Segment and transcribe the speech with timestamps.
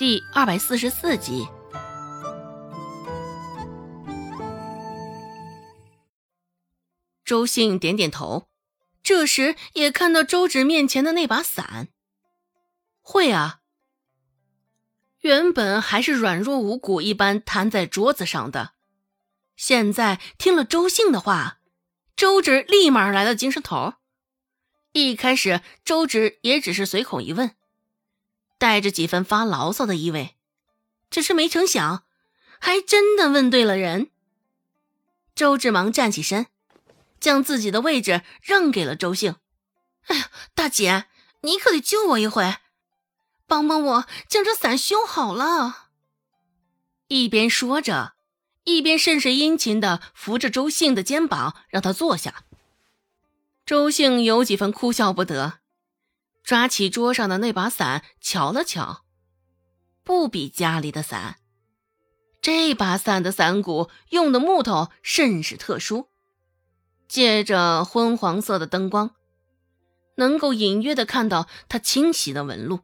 [0.00, 1.46] 第二百四十四集。
[7.22, 8.48] 周信点点头，
[9.02, 11.88] 这时也看到周芷面前的那把伞。
[13.02, 13.58] 会啊，
[15.18, 18.72] 原本还是软弱无骨一般瘫在桌子上的，
[19.54, 21.58] 现在听了周信的话，
[22.16, 23.96] 周芷立马来了精神头。
[24.92, 27.54] 一开始，周芷也只是随口一问。
[28.60, 30.36] 带着几分发牢骚的意味，
[31.08, 32.04] 只是没成想，
[32.58, 34.10] 还真的问对了人。
[35.34, 36.46] 周志忙站起身，
[37.18, 39.36] 将自己的位置让给了周兴。
[40.08, 41.06] 哎呀，大姐，
[41.40, 42.56] 你可得救我一回，
[43.46, 45.86] 帮帮我将这伞修好了。
[47.08, 48.12] 一边说着，
[48.64, 52.44] 一边甚是殷勤的扶着周兴的肩膀，让他坐下。
[53.64, 55.59] 周兴有几分哭笑不得。
[56.42, 59.04] 抓起桌上的那把伞，瞧了瞧，
[60.02, 61.36] 不比家里的伞。
[62.42, 66.08] 这把伞的伞骨用的木头甚是特殊，
[67.06, 69.14] 借着昏黄色的灯光，
[70.16, 72.80] 能够隐约的看到它清晰的纹路。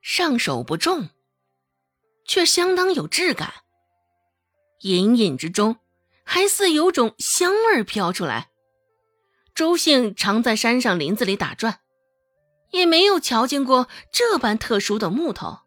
[0.00, 1.08] 上手不重，
[2.24, 3.52] 却相当有质感。
[4.82, 5.78] 隐隐之中，
[6.22, 8.50] 还似有种香味飘出来。
[9.52, 11.80] 周兴常在山上林子里打转。
[12.70, 15.60] 也没有瞧见过这般特殊的木头。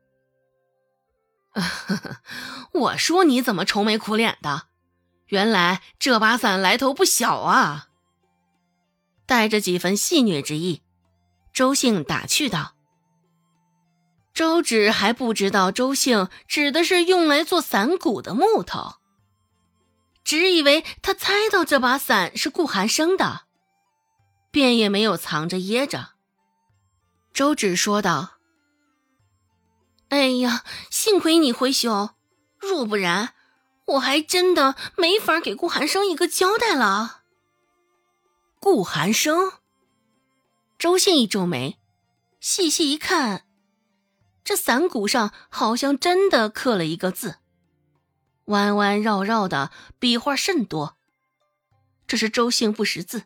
[2.74, 4.68] 我说你怎么愁眉苦脸的？
[5.28, 7.88] 原来这把伞来头不小啊！
[9.26, 10.82] 带着几分戏谑之意，
[11.54, 12.76] 周兴打趣道。
[14.34, 18.96] 周芷还不知道周兴指的是用来做伞骨的木头，
[20.24, 23.44] 只以为他猜到这把伞是顾寒生的，
[24.52, 26.12] 便也没有藏着掖着。
[27.34, 28.40] 周芷说道
[30.10, 32.12] ：“哎呀，幸亏你会修，
[32.60, 33.34] 若不然，
[33.86, 37.22] 我还真的没法给顾寒生一个交代了。”
[38.60, 39.54] 顾寒生，
[40.78, 41.80] 周信一皱眉，
[42.40, 43.48] 细细一看，
[44.44, 47.38] 这伞骨上好像真的刻了一个字，
[48.46, 50.98] 弯弯绕绕的笔画甚多。
[52.06, 53.24] 这是周姓不识字，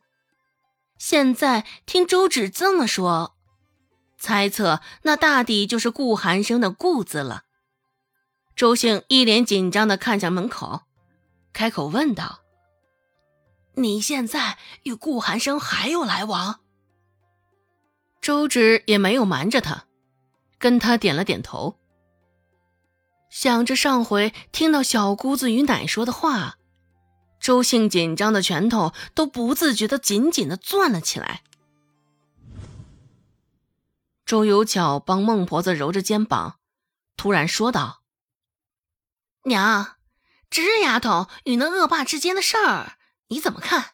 [0.98, 3.35] 现在听周芷这么说。
[4.26, 7.44] 猜测那大抵就是顾寒生的“顾”字了。
[8.56, 10.82] 周兴一脸紧张的看向门口，
[11.54, 12.40] 开口问道
[13.78, 16.62] ：“你现在与顾寒生还有来往？”
[18.20, 19.84] 周芷也没有瞒着他，
[20.58, 21.78] 跟他点了点头。
[23.30, 26.56] 想着上回听到小姑子与奶说的话，
[27.40, 31.44] 周兴紧张的拳头都不自觉的紧紧的攥了起来。
[34.26, 36.60] 周有巧帮孟婆子揉着肩膀，
[37.16, 38.04] 突然说道
[39.46, 39.98] ：“娘，
[40.50, 42.98] 芝丫头与那恶霸之间的事儿，
[43.28, 43.92] 你怎么看？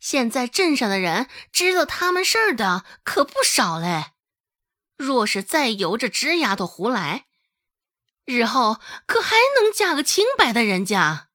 [0.00, 4.14] 现在镇上的人知道他们事儿的可不少嘞。
[4.96, 7.26] 若是再由着芝丫头胡来，
[8.24, 11.28] 日后可还能嫁个清白的人家？”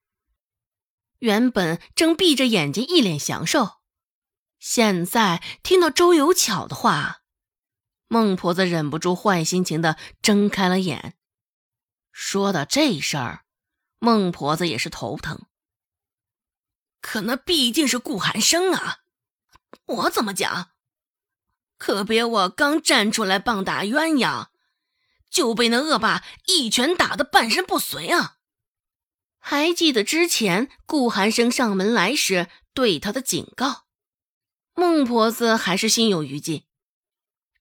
[1.19, 3.77] 原本正闭着眼睛一脸享受，
[4.59, 7.21] 现在听到周有巧的话。
[8.07, 11.15] 孟婆子忍不住坏心情的睁开了眼。
[12.11, 13.43] 说到这事儿，
[13.99, 15.45] 孟婆子也是头疼。
[17.01, 18.99] 可那毕竟是顾寒生啊，
[19.85, 20.71] 我怎么讲？
[21.77, 24.47] 可别我刚站出来棒打鸳鸯，
[25.29, 28.37] 就被那恶霸一拳打得半身不遂啊！
[29.37, 33.85] 还记得之前顾寒生上门来时对他的警告，
[34.73, 36.65] 孟婆子还是心有余悸。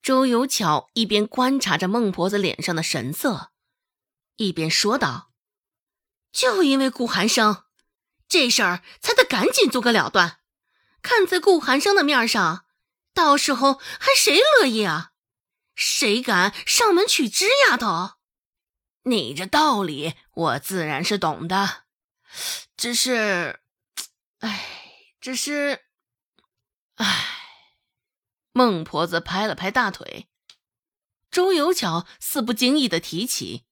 [0.07, 3.51] 周有巧一边观察着孟婆子脸上的神色，
[4.37, 5.33] 一边说道
[6.31, 7.65] ：“就因为顾寒生，
[8.29, 10.39] 这事儿才得赶紧做个了断。
[11.03, 12.67] 看在顾寒生的面上，
[13.13, 15.11] 到时候还谁乐意啊？
[15.75, 18.13] 谁敢上门娶芝丫头？
[19.03, 21.83] 你这道理我自然是懂的，
[22.77, 23.59] 只是，
[24.39, 24.69] 哎，
[25.21, 25.81] 只是，
[26.95, 27.33] 哎。”
[28.57, 30.31] 孟婆子拍了拍大腿，
[31.31, 33.67] 周有巧似不经意的提起：“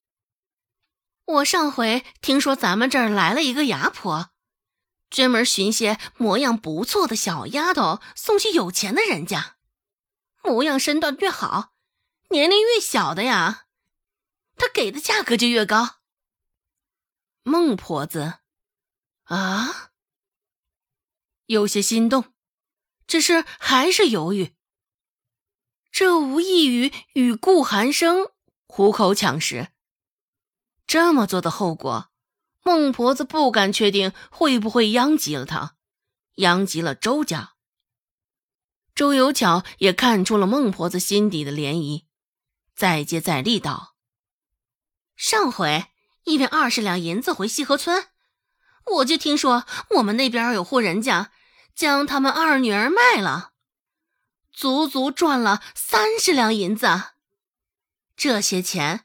[1.25, 4.33] 我上回听说咱们这儿来了一个牙婆，
[5.09, 9.57] 专门寻些模样不错的小丫头送去有钱的人家，
[10.43, 11.73] 模样身段越好，
[12.29, 13.65] 年龄越小的呀，
[14.57, 16.01] 她给的价格就越高。”
[17.43, 18.41] 孟婆子，
[19.23, 19.93] 啊，
[21.47, 22.35] 有些心动，
[23.07, 24.54] 只是还是犹豫。
[25.95, 28.27] 这无异于与顾寒生
[28.67, 29.69] 虎口抢食。
[30.89, 32.11] 这么做的后果，
[32.65, 35.77] 孟婆子不敢确定会不会殃及了他，
[36.35, 37.53] 殃及了周家。
[38.93, 42.03] 周有巧也看出了孟婆子心底的涟漪，
[42.75, 43.95] 再接再厉道
[45.15, 45.87] ：“上回
[46.25, 48.09] 因为二十两银子回西河村，
[48.97, 51.31] 我就听说我们那边有户人家
[51.73, 53.53] 将他们二女儿卖了，
[54.55, 56.87] 足足赚了三十两银子。
[58.17, 59.05] 这些钱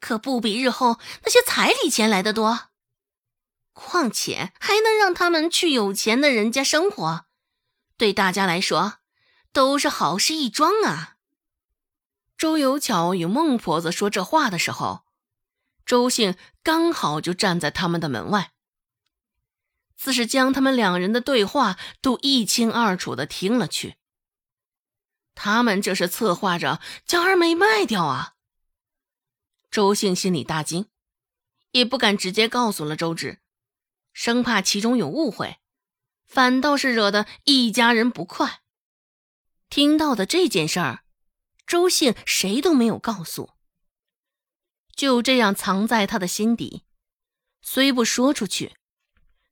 [0.00, 2.70] 可不比日后那些彩礼钱来的多，
[3.74, 7.26] 况且还能让他们去有钱的人家生活。”
[7.98, 8.94] 对大家来说，
[9.52, 11.16] 都是好事一桩啊。
[12.36, 15.02] 周有巧与孟婆子说这话的时候，
[15.84, 18.52] 周姓刚好就站在他们的门外，
[19.96, 23.96] 自是将他们两人的对话都一清二楚的听了去。
[25.34, 28.34] 他们这是策划着将二妹卖掉啊！
[29.70, 30.88] 周兴心里大惊，
[31.70, 33.40] 也不敢直接告诉了周芷，
[34.12, 35.58] 生怕其中有误会。
[36.26, 38.62] 反倒是惹得一家人不快。
[39.68, 41.04] 听到的这件事儿，
[41.66, 43.50] 周兴谁都没有告诉，
[44.94, 46.84] 就这样藏在他的心底，
[47.60, 48.74] 虽不说出去，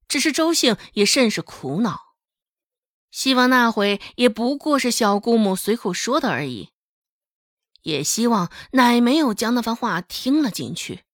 [0.08, 2.09] 只是周兴也甚是苦恼。
[3.10, 6.70] 希望那回也不过是小姑母随口说的而已，
[7.82, 11.04] 也希望奶没有将那番话听了进去。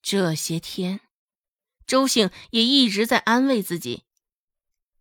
[0.00, 1.00] 这些天，
[1.86, 4.04] 周兴也一直在安慰自己。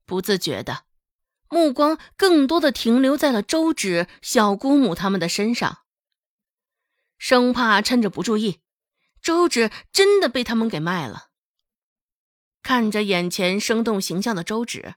[0.06, 0.86] 不自觉的，
[1.50, 5.80] 目光更多的停留在了周芷、小姑母他们的身上，
[7.18, 8.60] 生怕趁着不注意，
[9.22, 11.30] 周芷真的被他们给卖了。
[12.64, 14.96] 看着眼前生动形象的周芷，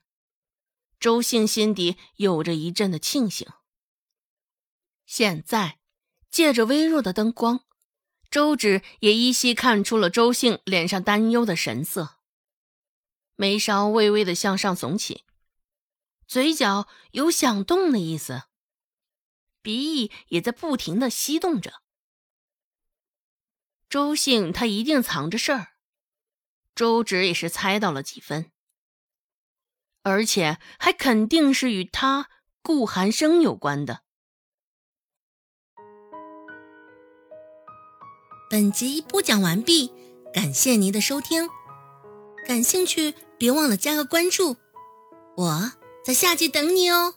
[1.01, 3.47] 周兴心底有着一阵的庆幸。
[5.07, 5.79] 现在，
[6.29, 7.65] 借着微弱的灯光，
[8.29, 12.19] 周芷也依稀看出了周兴脸上担忧的神色。
[13.35, 15.25] 眉梢微微的向上耸起，
[16.27, 18.43] 嘴角有想动的意思，
[19.63, 21.81] 鼻翼也在不停的吸动着。
[23.89, 25.69] 周兴他一定藏着事儿，
[26.75, 28.51] 周芷也是猜到了几分，
[30.03, 32.27] 而且还肯定是与他
[32.61, 34.01] 顾寒生有关的。
[38.49, 39.93] 本集播讲完毕，
[40.33, 41.47] 感谢您的收听，
[42.45, 43.13] 感兴趣。
[43.37, 44.55] 别忘了加个关注，
[45.35, 45.71] 我
[46.05, 47.15] 在下集等你哦。